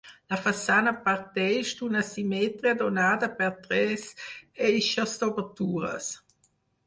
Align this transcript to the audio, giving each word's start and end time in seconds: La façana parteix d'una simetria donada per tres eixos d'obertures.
La 0.33 0.37
façana 0.43 0.91
parteix 1.07 1.73
d'una 1.81 2.01
simetria 2.07 2.73
donada 2.79 3.29
per 3.41 3.51
tres 3.67 4.07
eixos 4.73 5.13
d'obertures. 5.25 6.09